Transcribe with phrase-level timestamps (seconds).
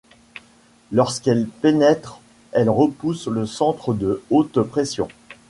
[0.91, 2.21] Lorsqu'elles pénètrent,
[2.53, 5.07] elle repousse le centre de haute pression.